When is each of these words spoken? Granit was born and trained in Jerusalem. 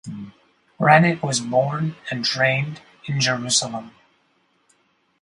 Granit 0.79 1.21
was 1.21 1.41
born 1.41 1.95
and 2.09 2.25
trained 2.25 2.81
in 3.05 3.19
Jerusalem. 3.21 3.91